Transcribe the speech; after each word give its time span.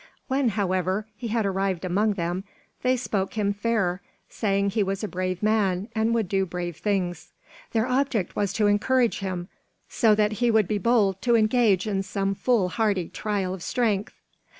When, 0.27 0.49
however, 0.49 1.05
he 1.15 1.27
had 1.27 1.45
arrived 1.45 1.85
among 1.85 2.13
them, 2.15 2.43
they 2.81 2.97
spoke 2.97 3.35
him 3.35 3.53
fair, 3.53 4.01
saying 4.29 4.71
he 4.71 4.81
was 4.81 5.03
a 5.03 5.07
brave 5.07 5.43
man 5.43 5.89
and 5.93 6.11
would 6.15 6.27
do 6.27 6.43
brave 6.43 6.77
things. 6.77 7.33
Their 7.71 7.85
object 7.85 8.35
was 8.35 8.51
to 8.53 8.65
encourage 8.65 9.19
him, 9.19 9.47
so 9.89 10.15
that 10.15 10.31
he 10.41 10.49
would 10.49 10.67
be 10.67 10.79
bold 10.79 11.21
to 11.21 11.35
engage 11.35 11.85
in 11.85 12.01
some 12.01 12.33
foolhardy 12.33 13.09
trial 13.09 13.53
of 13.53 13.61
strength. 13.61 14.15